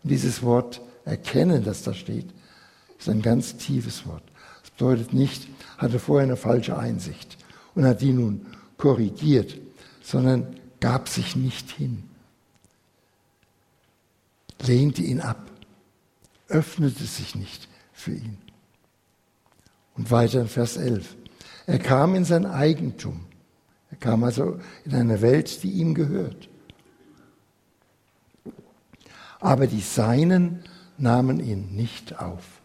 [0.04, 2.30] Und dieses Wort erkennen, das da steht,
[3.00, 4.24] ist ein ganz tiefes Wort.
[4.62, 5.48] Das bedeutet nicht,
[5.78, 7.38] hatte vorher eine falsche Einsicht
[7.74, 8.46] und hat die nun
[8.78, 9.58] korrigiert,
[10.04, 12.04] sondern gab sich nicht hin,
[14.68, 15.50] lehnte ihn ab,
[16.48, 18.38] öffnete sich nicht für ihn.
[19.96, 21.16] Und weiter in Vers 11.
[21.68, 23.26] Er kam in sein Eigentum.
[23.92, 26.50] Er kam also in eine Welt, die ihm gehört.
[29.40, 30.64] Aber die Seinen
[30.98, 32.62] nahmen ihn nicht auf.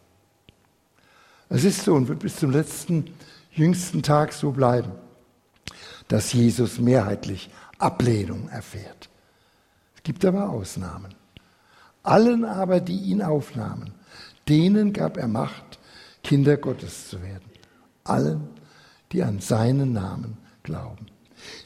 [1.49, 3.13] Es ist so und wird bis zum letzten,
[3.51, 4.91] jüngsten Tag so bleiben,
[6.07, 9.09] dass Jesus mehrheitlich Ablehnung erfährt.
[9.95, 11.13] Es gibt aber Ausnahmen.
[12.07, 13.91] Allen aber, die ihn aufnahmen,
[14.47, 15.77] denen gab er Macht,
[16.23, 17.49] Kinder Gottes zu werden.
[18.05, 18.47] Allen,
[19.11, 21.07] die an seinen Namen glauben.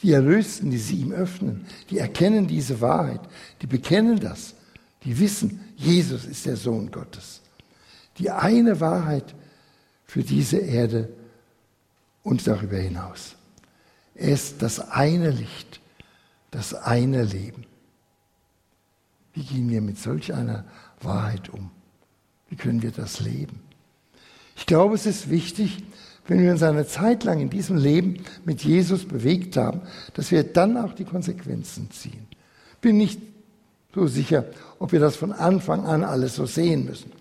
[0.01, 3.21] Die Erlösten, die sie ihm öffnen, die erkennen diese Wahrheit,
[3.61, 4.55] die bekennen das,
[5.03, 7.41] die wissen, Jesus ist der Sohn Gottes.
[8.17, 9.35] Die eine Wahrheit
[10.05, 11.09] für diese Erde
[12.23, 13.35] und darüber hinaus.
[14.15, 15.79] Er ist das eine Licht,
[16.49, 17.65] das eine Leben.
[19.33, 20.65] Wie gehen wir mit solch einer
[21.01, 21.71] Wahrheit um?
[22.49, 23.61] Wie können wir das leben?
[24.55, 25.83] Ich glaube, es ist wichtig,
[26.27, 29.81] wenn wir uns eine Zeit lang in diesem Leben mit Jesus bewegt haben,
[30.13, 32.27] dass wir dann auch die Konsequenzen ziehen.
[32.79, 33.21] Bin nicht
[33.93, 34.45] so sicher,
[34.79, 37.11] ob wir das von Anfang an alles so sehen müssen.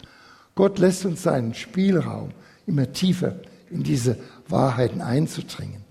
[0.55, 2.31] Gott lässt uns seinen Spielraum,
[2.67, 3.37] immer tiefer
[3.71, 4.19] in diese
[4.49, 5.85] Wahrheiten einzudringen.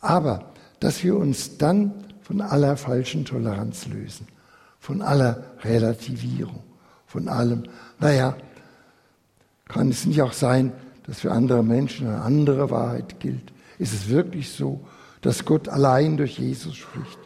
[0.00, 4.26] Aber dass wir uns dann von aller falschen Toleranz lösen,
[4.84, 6.62] von aller Relativierung,
[7.06, 7.62] von allem,
[8.00, 8.36] naja,
[9.66, 10.74] kann es nicht auch sein,
[11.06, 13.50] dass für andere Menschen eine andere Wahrheit gilt?
[13.78, 14.86] Ist es wirklich so,
[15.22, 17.18] dass Gott allein durch Jesus spricht?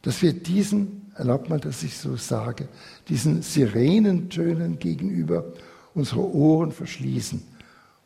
[0.00, 2.66] Dass wir diesen, erlaubt man, dass ich so sage,
[3.10, 5.44] diesen Sirenentönen gegenüber
[5.92, 7.42] unsere Ohren verschließen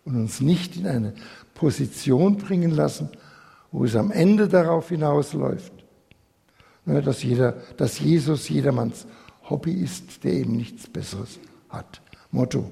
[0.04, 1.12] und uns nicht in eine
[1.54, 3.08] Position bringen lassen,
[3.70, 5.72] wo es am Ende darauf hinausläuft,
[7.02, 9.06] dass, jeder, dass Jesus jedermanns
[9.48, 12.00] Hobby ist, der eben nichts Besseres hat.
[12.30, 12.70] Motto,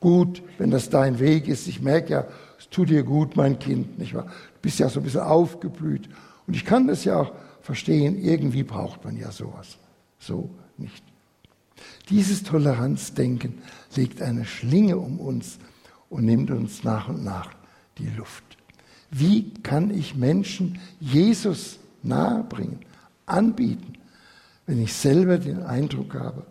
[0.00, 1.66] gut, wenn das dein Weg ist.
[1.68, 2.26] Ich merke ja,
[2.58, 4.24] es tut dir gut, mein Kind, nicht wahr?
[4.24, 6.08] Du bist ja so ein bisschen aufgeblüht.
[6.46, 9.76] Und ich kann das ja auch verstehen, irgendwie braucht man ja sowas.
[10.18, 11.04] So nicht.
[12.10, 13.58] Dieses Toleranzdenken
[13.94, 15.58] legt eine Schlinge um uns
[16.08, 17.50] und nimmt uns nach und nach
[17.98, 18.44] die Luft.
[19.10, 22.80] Wie kann ich Menschen Jesus nahebringen,
[23.28, 23.94] anbieten,
[24.66, 26.46] wenn ich selber den Eindruck habe,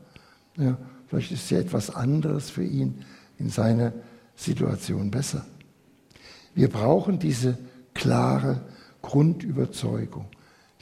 [0.58, 3.06] ja, vielleicht ist ja etwas anderes für ihn
[3.38, 3.94] in seiner
[4.36, 5.46] Situation besser.
[6.56, 7.58] Wir brauchen diese
[7.94, 8.62] klare
[9.02, 10.26] Grundüberzeugung,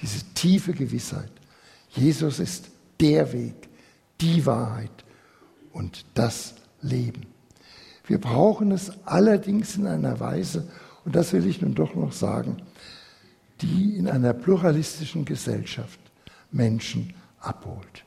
[0.02, 1.32] diese tiefe Gewissheit.
[1.90, 3.70] Jesus ist der Weg,
[4.22, 4.92] die Wahrheit
[5.74, 7.24] und das Leben.
[8.08, 10.68] Wir brauchen es allerdings in einer Weise,
[11.04, 12.58] und das will ich nun doch noch sagen,
[13.62, 16.00] die in einer pluralistischen Gesellschaft
[16.52, 18.06] Menschen abholt.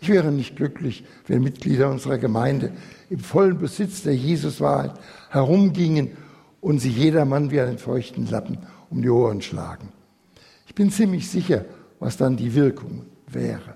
[0.00, 2.72] Ich wäre nicht glücklich, wenn Mitglieder unserer Gemeinde
[3.08, 4.94] im vollen Besitz der Jesuswahrheit
[5.30, 6.10] herumgingen
[6.60, 8.58] und sie jedermann wie einen feuchten Lappen
[8.90, 9.88] um die Ohren schlagen.
[10.66, 11.64] Ich bin ziemlich sicher,
[11.98, 13.74] was dann die Wirkung wäre.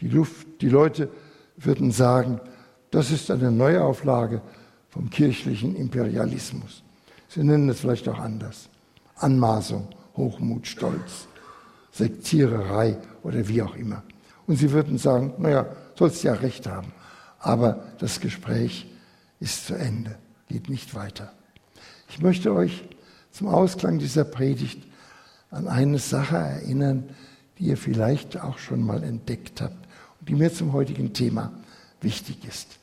[0.00, 1.08] Die, Luft, die Leute
[1.56, 2.40] würden sagen,
[2.90, 4.42] das ist eine Neuauflage
[4.88, 6.82] vom kirchlichen Imperialismus.
[7.28, 8.68] Sie nennen es vielleicht auch anders.
[9.16, 11.28] Anmaßung, Hochmut, Stolz,
[11.92, 14.02] Sektiererei oder wie auch immer.
[14.46, 16.92] Und sie würden sagen, naja, sollst ja recht haben.
[17.38, 18.86] Aber das Gespräch
[19.40, 20.16] ist zu Ende,
[20.48, 21.32] geht nicht weiter.
[22.08, 22.84] Ich möchte euch
[23.30, 24.82] zum Ausklang dieser Predigt
[25.50, 27.08] an eine Sache erinnern,
[27.58, 29.86] die ihr vielleicht auch schon mal entdeckt habt
[30.20, 31.52] und die mir zum heutigen Thema
[32.00, 32.78] wichtig ist.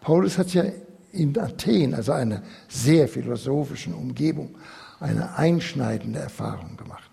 [0.00, 0.64] Paulus hat ja
[1.12, 4.54] in Athen, also einer sehr philosophischen Umgebung,
[5.00, 7.10] eine einschneidende Erfahrung gemacht.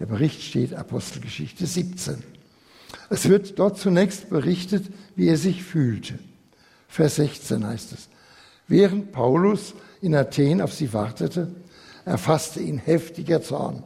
[0.00, 2.22] Der Bericht steht Apostelgeschichte 17.
[3.10, 6.18] Es wird dort zunächst berichtet, wie er sich fühlte.
[6.88, 8.08] Vers 16 heißt es.
[8.66, 11.48] Während Paulus in Athen auf sie wartete,
[12.04, 13.82] erfasste ihn heftiger Zorn,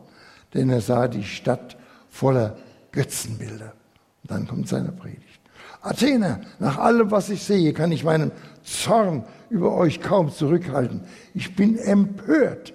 [0.55, 1.77] denn er sah die Stadt
[2.11, 2.59] voller
[2.91, 3.75] Götzenbilder.
[4.23, 5.41] Und dann kommt seine Predigt.
[5.81, 8.31] Athener, nach allem, was ich sehe, kann ich meinen
[8.63, 11.03] Zorn über euch kaum zurückhalten.
[11.35, 12.73] Ich bin empört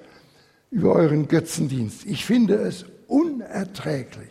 [0.78, 2.06] über euren Götzendienst.
[2.06, 4.30] Ich finde es unerträglich.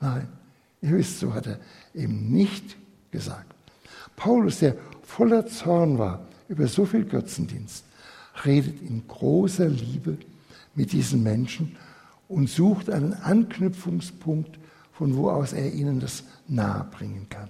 [0.00, 0.28] Nein,
[0.82, 1.58] ihr wisst, so hat er
[1.94, 2.76] eben nicht
[3.10, 3.54] gesagt.
[4.14, 7.86] Paulus, der voller Zorn war über so viel Götzendienst,
[8.44, 10.18] redet in großer Liebe
[10.74, 11.74] mit diesen Menschen
[12.28, 14.58] und sucht einen Anknüpfungspunkt,
[14.92, 17.48] von wo aus er ihnen das nahebringen kann.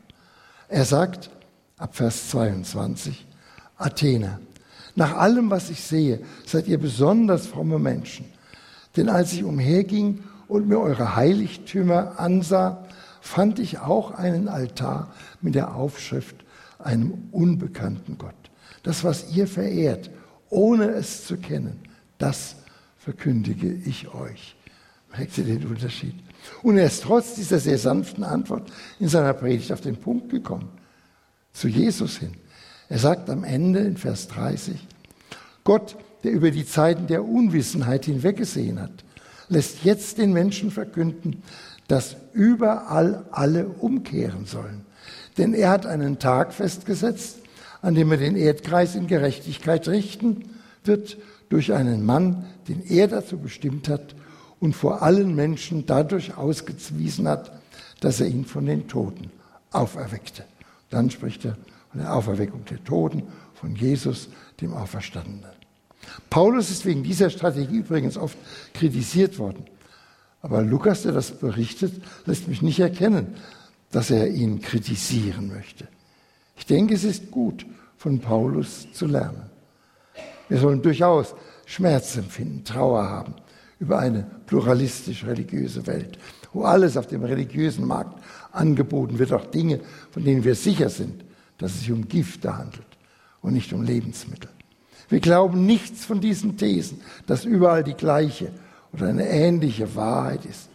[0.68, 1.28] Er sagt
[1.76, 3.26] ab Vers 22,
[3.78, 4.38] Athener,
[4.94, 8.26] nach allem, was ich sehe, seid ihr besonders fromme Menschen.
[8.96, 12.86] Denn als ich umherging und mir eure Heiligtümer ansah,
[13.20, 16.36] fand ich auch einen Altar mit der Aufschrift
[16.78, 18.34] einem unbekannten Gott.
[18.82, 20.10] Das, was ihr verehrt,
[20.50, 21.80] ohne es zu kennen,
[22.18, 22.56] das
[22.98, 24.56] verkündige ich euch.
[25.16, 26.14] Merkt ihr den Unterschied?
[26.62, 30.68] Und er ist trotz dieser sehr sanften Antwort in seiner Predigt auf den Punkt gekommen,
[31.52, 32.34] zu Jesus hin.
[32.88, 34.76] Er sagt am Ende in Vers 30,
[35.64, 39.04] Gott, der über die Zeiten der Unwissenheit hinweggesehen hat,
[39.48, 41.42] lässt jetzt den Menschen verkünden,
[41.88, 44.84] dass überall alle umkehren sollen.
[45.38, 47.38] Denn er hat einen Tag festgesetzt,
[47.80, 50.50] an dem er den Erdkreis in Gerechtigkeit richten
[50.84, 51.16] wird,
[51.48, 54.14] durch einen Mann, den er dazu bestimmt hat
[54.58, 57.52] und vor allen Menschen dadurch ausgewiesen hat,
[58.00, 59.30] dass er ihn von den Toten
[59.70, 60.44] auferweckte.
[60.88, 61.56] Dann spricht er
[61.92, 63.22] von der Auferweckung der Toten,
[63.54, 64.28] von Jesus,
[64.60, 65.52] dem Auferstandenen.
[66.30, 68.36] Paulus ist wegen dieser Strategie übrigens oft
[68.74, 69.66] kritisiert worden.
[70.40, 73.36] Aber Lukas, der das berichtet, lässt mich nicht erkennen,
[73.90, 75.86] dass er ihn kritisieren möchte.
[76.56, 79.50] Ich denke, es ist gut, von Paulus zu lernen.
[80.48, 81.34] Wir sollen durchaus
[81.66, 83.34] Schmerz empfinden, Trauer haben
[83.78, 86.18] über eine pluralistisch-religiöse Welt,
[86.52, 88.18] wo alles auf dem religiösen Markt
[88.50, 91.24] angeboten wird, auch Dinge, von denen wir sicher sind,
[91.62, 92.86] dass es sich um Gifte handelt
[93.40, 94.50] und nicht um Lebensmittel.
[95.08, 98.52] Wir glauben nichts von diesen Thesen, dass überall die gleiche
[98.92, 100.68] oder eine ähnliche Wahrheit ist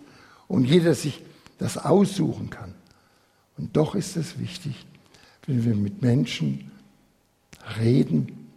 [0.48, 1.24] und jeder sich
[1.58, 2.74] das aussuchen kann.
[3.58, 4.86] Und doch ist es wichtig,
[5.46, 6.72] wenn wir mit Menschen
[7.80, 8.50] reden,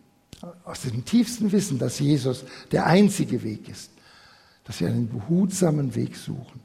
[0.64, 3.90] aus dem tiefsten Wissen, dass Jesus der einzige Weg ist,
[4.64, 6.60] dass wir einen behutsamen Weg suchen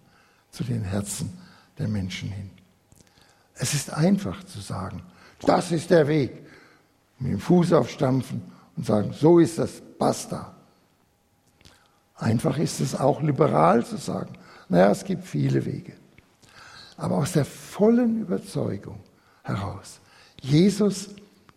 [0.51, 1.29] zu den Herzen
[1.77, 2.49] der Menschen hin.
[3.55, 5.01] Es ist einfach zu sagen,
[5.45, 6.45] das ist der Weg,
[7.19, 8.41] mit dem Fuß aufstampfen
[8.75, 10.55] und sagen, so ist das, basta.
[12.15, 14.33] Einfach ist es auch liberal zu sagen,
[14.69, 15.93] naja, es gibt viele Wege.
[16.97, 18.99] Aber aus der vollen Überzeugung
[19.43, 19.99] heraus,
[20.41, 21.09] Jesus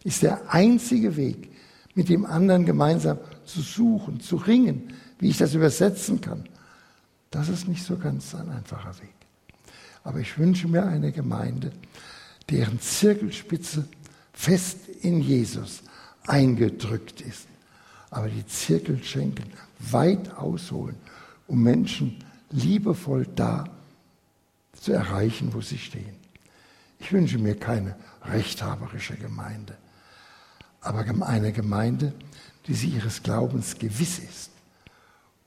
[0.04, 1.52] ist der einzige Weg,
[1.94, 6.44] mit dem anderen gemeinsam zu suchen, zu ringen, wie ich das übersetzen kann.
[7.30, 9.14] Das ist nicht so ganz ein einfacher Weg.
[10.04, 11.72] Aber ich wünsche mir eine Gemeinde,
[12.50, 13.88] deren Zirkelspitze
[14.32, 15.82] fest in Jesus
[16.26, 17.46] eingedrückt ist.
[18.10, 19.44] Aber die Zirkelschenkel
[19.78, 20.96] weit ausholen,
[21.46, 23.64] um Menschen liebevoll da
[24.72, 26.16] zu erreichen, wo sie stehen.
[26.98, 29.76] Ich wünsche mir keine rechthaberische Gemeinde,
[30.80, 32.12] aber eine Gemeinde,
[32.66, 34.50] die sie ihres Glaubens gewiss ist.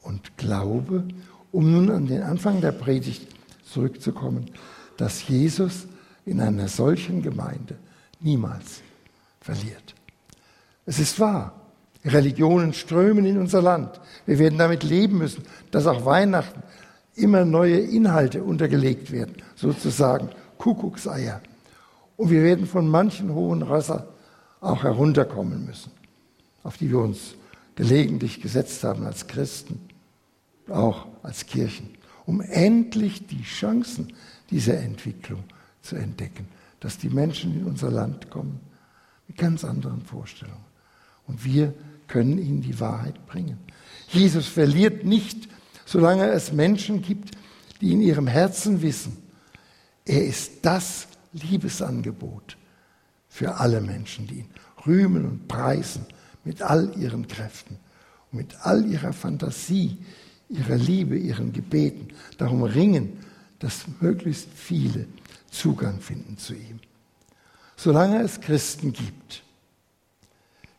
[0.02, 1.08] Und glaube,
[1.52, 3.28] um nun an den Anfang der Predigt
[3.64, 4.50] zurückzukommen,
[4.98, 5.88] dass Jesus
[6.26, 7.78] in einer solchen Gemeinde
[8.20, 8.82] niemals
[9.40, 9.96] verliert.
[10.86, 11.54] Es ist wahr,
[12.04, 14.00] Religionen strömen in unser Land.
[14.26, 16.64] Wir werden damit leben müssen, dass auch Weihnachten
[17.16, 21.42] immer neue Inhalte untergelegt werden, sozusagen Kuckuckseier.
[22.18, 24.08] Und wir werden von manchen hohen Rösser
[24.60, 25.92] auch herunterkommen müssen,
[26.64, 27.36] auf die wir uns
[27.76, 29.80] gelegentlich gesetzt haben als Christen,
[30.70, 31.90] auch als Kirchen,
[32.26, 34.14] um endlich die Chancen
[34.50, 35.44] dieser Entwicklung
[35.82, 36.48] zu entdecken,
[36.80, 38.60] dass die Menschen in unser Land kommen
[39.28, 40.66] mit ganz anderen Vorstellungen.
[41.28, 41.74] Und wir
[42.08, 43.58] können ihnen die Wahrheit bringen.
[44.10, 45.48] Jesus verliert nicht,
[45.86, 47.32] solange es Menschen gibt,
[47.80, 49.18] die in ihrem Herzen wissen,
[50.06, 52.58] er ist das Liebesangebot
[53.30, 54.50] für alle Menschen, die ihn
[54.86, 56.06] rühmen und preisen
[56.44, 57.78] mit all ihren Kräften
[58.32, 59.98] und mit all ihrer Fantasie,
[60.50, 63.20] ihrer Liebe, ihren Gebeten, darum ringen,
[63.60, 65.06] dass möglichst viele
[65.52, 66.80] Zugang finden zu ihm.
[67.76, 69.44] Solange es Christen gibt,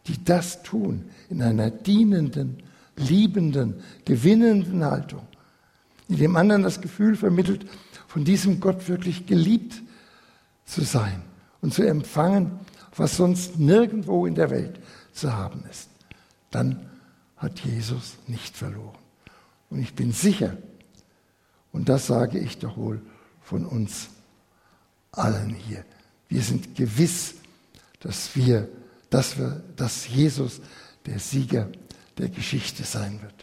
[0.06, 2.62] die das tun in einer dienenden,
[2.96, 5.22] liebenden, gewinnenden Haltung,
[6.08, 7.66] die dem anderen das Gefühl vermittelt,
[8.08, 9.80] von diesem Gott wirklich geliebt
[10.64, 11.22] zu sein
[11.60, 12.58] und zu empfangen,
[12.96, 14.78] was sonst nirgendwo in der Welt
[15.12, 15.88] zu haben ist,
[16.50, 16.90] dann
[17.36, 18.98] hat Jesus nicht verloren.
[19.70, 20.56] Und ich bin sicher,
[21.72, 23.00] und das sage ich doch wohl
[23.40, 24.10] von uns
[25.12, 25.84] allen hier,
[26.28, 27.34] wir sind gewiss,
[28.00, 28.68] dass wir
[29.12, 30.60] dass, wir, dass Jesus
[31.04, 31.68] der Sieger
[32.16, 33.34] der Geschichte sein wird.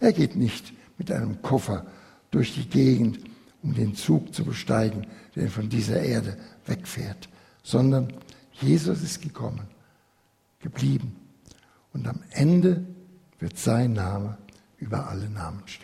[0.00, 1.86] Er geht nicht mit einem Koffer
[2.30, 3.18] durch die Gegend,
[3.62, 7.28] um den Zug zu besteigen, der von dieser Erde wegfährt,
[7.62, 8.12] sondern
[8.52, 9.66] Jesus ist gekommen,
[10.60, 11.16] geblieben.
[11.94, 12.84] Und am Ende
[13.38, 14.36] wird sein Name
[14.76, 15.74] über alle Namen stehen.